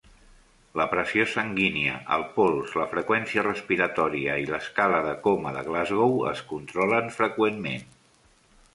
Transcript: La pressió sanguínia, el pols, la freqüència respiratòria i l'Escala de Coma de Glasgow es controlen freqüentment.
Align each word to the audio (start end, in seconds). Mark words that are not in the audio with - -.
La 0.79 0.85
pressió 0.93 1.25
sanguínia, 1.33 1.97
el 2.15 2.25
pols, 2.37 2.73
la 2.81 2.87
freqüència 2.95 3.45
respiratòria 3.49 4.41
i 4.47 4.51
l'Escala 4.55 5.05
de 5.11 5.15
Coma 5.29 5.55
de 5.59 5.65
Glasgow 5.71 6.21
es 6.35 6.45
controlen 6.57 7.17
freqüentment. 7.21 7.91